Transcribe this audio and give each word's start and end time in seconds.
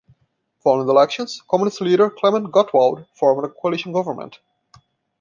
Following 0.63 0.87
the 0.87 0.93
elections, 0.93 1.43
Communist 1.47 1.79
leader 1.79 2.09
Klement 2.09 2.47
Gottwald 2.49 3.05
formed 3.13 3.45
a 3.45 3.49
coalition 3.53 3.91
government. 3.91 4.39